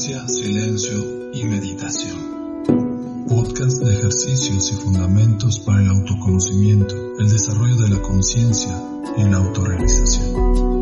Silencio 0.00 1.30
y 1.34 1.44
meditación. 1.44 2.16
Podcast 3.28 3.82
de 3.82 3.92
ejercicios 3.92 4.72
y 4.72 4.74
fundamentos 4.76 5.60
para 5.60 5.82
el 5.82 5.90
autoconocimiento, 5.90 7.18
el 7.18 7.28
desarrollo 7.28 7.76
de 7.76 7.90
la 7.90 8.00
conciencia 8.00 8.82
y 9.18 9.24
la 9.24 9.36
autorrealización. 9.36 10.79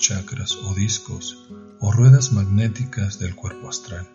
Chakras 0.00 0.56
o 0.56 0.74
discos 0.74 1.46
o 1.80 1.92
ruedas 1.92 2.32
magnéticas 2.32 3.18
del 3.18 3.34
cuerpo 3.34 3.68
astral. 3.68 4.08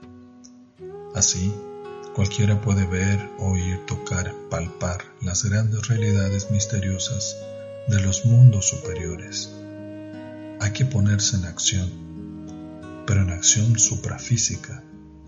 Así, 1.15 1.53
cualquiera 2.15 2.61
puede 2.61 2.85
ver, 2.85 3.29
oír, 3.39 3.85
tocar, 3.85 4.33
palpar 4.49 5.03
las 5.21 5.43
grandes 5.43 5.87
realidades 5.87 6.51
misteriosas 6.51 7.37
de 7.87 7.99
los 8.01 8.25
mundos 8.25 8.67
superiores. 8.67 9.51
Hay 10.59 10.71
que 10.73 10.85
ponerse 10.85 11.37
en 11.37 11.45
acción, 11.45 11.89
pero 13.07 13.21
en 13.21 13.31
acción 13.31 13.79
suprafísica, 13.79 14.83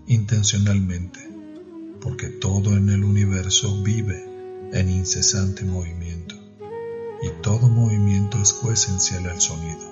intencionalmente, 0.06 1.20
porque 2.00 2.28
todo 2.28 2.76
en 2.76 2.88
el 2.90 3.04
universo 3.04 3.82
vive 3.82 4.24
en 4.72 4.90
incesante 4.90 5.64
movimiento, 5.64 6.34
y 7.22 7.30
todo 7.42 7.68
movimiento 7.68 8.38
es 8.40 8.52
coesencial 8.52 9.26
al 9.28 9.40
sonido. 9.40 9.91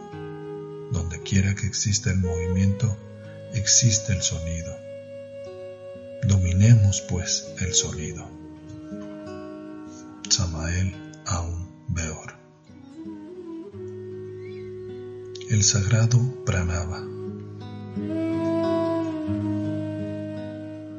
Donde 0.90 1.20
quiera 1.22 1.54
que 1.54 1.66
exista 1.66 2.10
el 2.10 2.18
movimiento, 2.18 2.96
existe 3.54 4.12
el 4.12 4.22
sonido. 4.22 4.76
Dominemos 6.26 7.00
pues 7.02 7.48
el 7.60 7.74
sonido. 7.74 8.28
Samael 10.28 10.94
Aun 11.26 11.68
Beor. 11.88 12.34
El 15.48 15.64
sagrado 15.64 16.18
Pranava. 16.44 17.00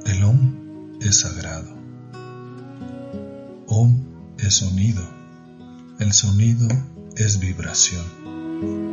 El 0.06 0.24
Om 0.24 1.00
es 1.02 1.20
sagrado 1.20 1.82
Om 3.74 4.36
es 4.38 4.56
sonido. 4.56 5.02
El 6.00 6.12
sonido 6.12 6.68
es 7.16 7.40
vibración. 7.40 8.91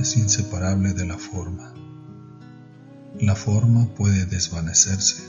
Es 0.00 0.16
inseparable 0.18 0.92
de 0.92 1.06
la 1.06 1.16
forma. 1.16 1.72
La 3.18 3.34
forma 3.34 3.86
puede 3.94 4.26
desvanecerse, 4.26 5.22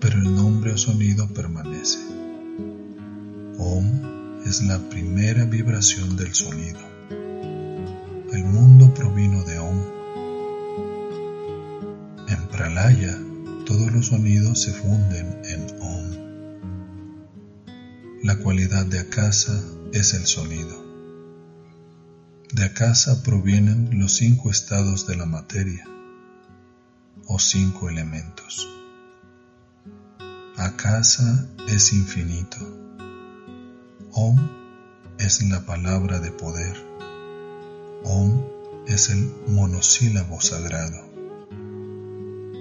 pero 0.00 0.18
el 0.18 0.34
nombre 0.34 0.72
o 0.72 0.76
sonido 0.76 1.32
permanece. 1.32 2.00
Om 3.58 4.42
es 4.44 4.62
la 4.64 4.78
primera 4.88 5.44
vibración 5.44 6.16
del 6.16 6.34
sonido. 6.34 6.80
El 8.32 8.44
mundo 8.44 8.92
provino 8.92 9.44
de 9.44 9.58
Om. 9.60 9.78
En 12.28 12.48
Pralaya, 12.48 13.16
todos 13.66 13.92
los 13.92 14.06
sonidos 14.06 14.62
se 14.62 14.72
funden 14.72 15.40
en 15.44 15.66
Om. 15.80 16.10
La 18.24 18.36
cualidad 18.38 18.84
de 18.86 18.98
Akasa 18.98 19.62
es 19.92 20.12
el 20.14 20.26
sonido. 20.26 20.87
De 22.58 22.64
Akasa 22.64 23.22
provienen 23.22 24.00
los 24.00 24.16
cinco 24.16 24.50
estados 24.50 25.06
de 25.06 25.16
la 25.16 25.26
materia 25.26 25.84
o 27.28 27.38
cinco 27.38 27.88
elementos. 27.88 28.68
Akasa 30.56 31.46
es 31.68 31.92
infinito. 31.92 32.56
Om 34.10 34.36
es 35.20 35.40
la 35.48 35.64
palabra 35.66 36.18
de 36.18 36.32
poder. 36.32 36.76
Om 38.02 38.42
es 38.88 39.10
el 39.10 39.32
monosílabo 39.46 40.40
sagrado. 40.40 40.98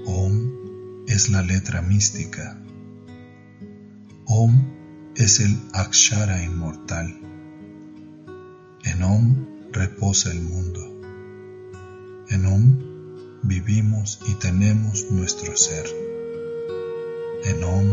Om 0.05 1.05
es 1.07 1.29
la 1.29 1.41
letra 1.41 1.81
mística. 1.81 2.61
Om 4.27 5.13
es 5.15 5.39
el 5.39 5.57
Akshara 5.73 6.43
inmortal. 6.43 7.19
En 8.83 9.01
Om 9.01 9.46
reposa 9.77 10.31
el 10.31 10.41
mundo. 10.41 10.81
En 12.29 12.47
Om 12.47 13.41
vivimos 13.43 14.19
y 14.27 14.33
tenemos 14.33 15.11
nuestro 15.11 15.55
ser. 15.55 15.85
En 17.45 17.63
Om 17.63 17.85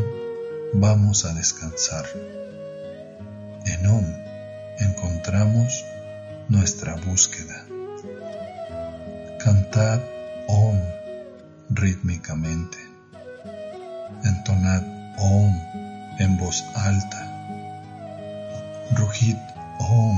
vamos 0.81 1.27
a 1.27 1.35
descansar. 1.35 2.07
En 3.67 3.87
Om 3.87 4.07
encontramos 4.79 5.85
nuestra 6.49 6.97
búsqueda. 6.97 7.67
Cantad 9.45 10.01
Om 10.49 10.81
rítmicamente. 11.69 12.79
Entonad 14.25 14.83
Om 15.19 15.53
en 16.19 16.39
voz 16.39 16.65
alta. 16.77 17.21
Rugid 18.97 19.37
Om 19.81 20.17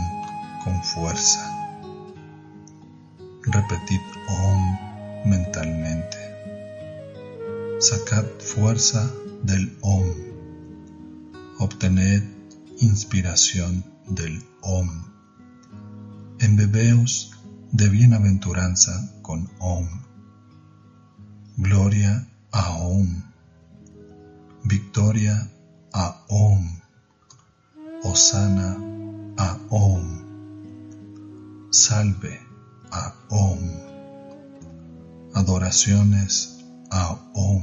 con 0.62 0.80
fuerza. 0.84 1.55
Repetid 3.48 4.00
Om 4.26 4.76
mentalmente. 5.24 6.18
Sacad 7.78 8.26
fuerza 8.40 9.08
del 9.44 9.78
Om. 9.82 10.10
Obtened 11.60 12.24
inspiración 12.80 13.84
del 14.08 14.42
Om. 14.62 14.90
Embebeos 16.40 17.38
de 17.70 17.88
bienaventuranza 17.88 19.12
con 19.22 19.48
Om. 19.60 19.86
Gloria 21.56 22.26
a 22.50 22.78
Om. 22.78 23.22
Victoria 24.64 25.48
a 25.92 26.24
Om. 26.28 26.80
Osana 28.02 28.76
a 29.38 29.56
Om. 29.70 30.26
Salve 31.70 32.45
a 32.90 33.14
Om. 33.28 33.58
Adoraciones 35.34 36.64
a 36.90 37.18
Om. 37.34 37.62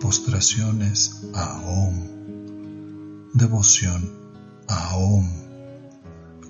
Postraciones 0.00 1.24
a 1.34 1.60
Om. 1.64 3.30
devoción 3.34 4.10
a 4.68 4.96
Om. 4.96 5.28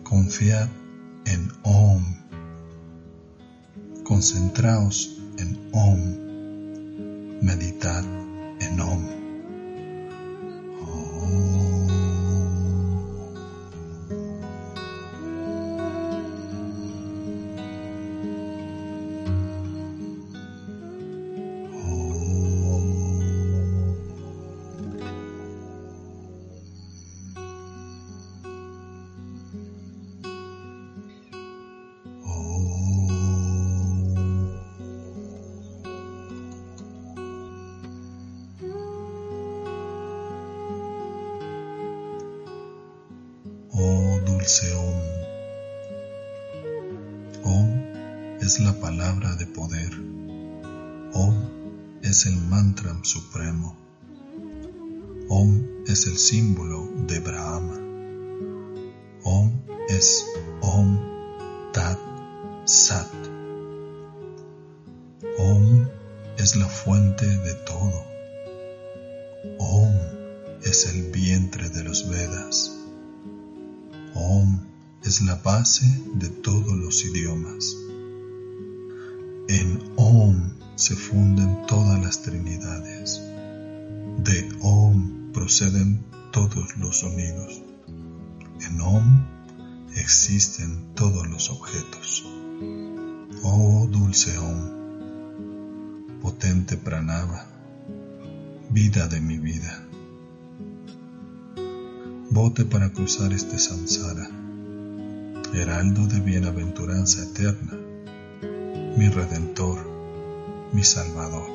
Confiad 0.02 0.68
en 1.24 1.52
Om. 1.62 2.16
Concentraos 4.04 5.18
en 5.38 5.58
Om. 5.72 6.00
Meditad 7.42 8.04
en 8.60 8.80
Om. 8.80 9.04
Om. 9.04 9.25
Sat. 62.66 63.06
Om 65.38 65.86
es 66.36 66.56
la 66.56 66.66
fuente 66.66 67.24
de 67.24 67.54
todo. 67.64 68.04
Om 69.60 69.94
es 70.64 70.86
el 70.86 71.12
vientre 71.12 71.68
de 71.68 71.84
los 71.84 72.08
Vedas. 72.08 72.72
Om 74.14 74.58
es 75.04 75.22
la 75.22 75.36
base 75.36 75.86
de 76.14 76.28
todos 76.28 76.72
los 76.72 77.04
idiomas. 77.04 77.76
En 79.46 79.92
Om 79.94 80.50
se 80.74 80.96
funden 80.96 81.66
todas 81.68 82.02
las 82.02 82.22
trinidades. 82.22 83.22
De 84.24 84.48
Om 84.60 85.30
proceden 85.32 86.04
todos 86.32 86.76
los 86.78 86.96
sonidos. 86.96 87.62
En 88.60 88.80
Om 88.80 89.24
existen 89.94 90.94
todos 90.94 91.26
los 91.28 91.48
objetos. 91.50 92.15
Oh 93.48 93.86
dulce 93.86 94.36
Om, 94.38 94.60
potente 96.20 96.76
pranava, 96.76 97.46
vida 98.70 99.06
de 99.06 99.20
mi 99.20 99.38
vida 99.38 99.86
bote 102.36 102.66
para 102.66 102.90
cruzar 102.90 103.32
este 103.32 103.58
samsara, 103.58 104.28
heraldo 105.54 106.06
de 106.06 106.20
bienaventuranza 106.20 107.22
eterna, 107.22 107.72
mi 108.96 109.08
redentor, 109.08 109.78
mi 110.72 110.84
salvador. 110.84 111.50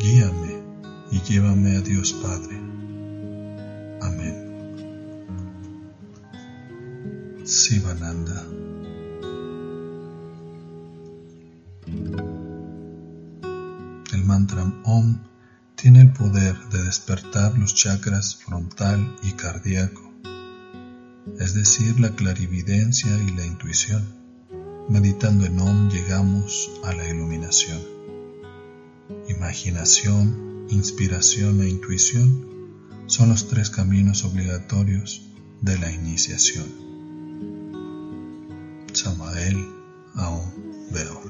Guíame 0.00 0.62
y 1.12 1.20
llévame 1.20 1.76
a 1.76 1.82
Dios 1.82 2.12
Padre. 2.14 2.58
Amén. 4.00 4.34
Sivananda. 7.44 8.59
El 14.40 14.46
mantra 14.46 14.72
Om 14.84 15.18
tiene 15.76 16.00
el 16.00 16.12
poder 16.14 16.56
de 16.70 16.82
despertar 16.82 17.58
los 17.58 17.74
chakras 17.74 18.36
frontal 18.36 19.14
y 19.22 19.32
cardíaco, 19.32 20.14
es 21.38 21.52
decir, 21.52 22.00
la 22.00 22.14
clarividencia 22.14 23.10
y 23.22 23.32
la 23.32 23.44
intuición. 23.44 24.02
Meditando 24.88 25.44
en 25.44 25.60
Om 25.60 25.90
llegamos 25.90 26.70
a 26.84 26.94
la 26.94 27.06
iluminación. 27.06 27.80
Imaginación, 29.28 30.66
inspiración 30.70 31.60
e 31.60 31.68
intuición 31.68 33.04
son 33.08 33.28
los 33.28 33.46
tres 33.46 33.68
caminos 33.68 34.24
obligatorios 34.24 35.20
de 35.60 35.78
la 35.78 35.92
iniciación. 35.92 36.64
Samael 38.94 39.68
Aum 40.14 40.50
Beor 40.92 41.29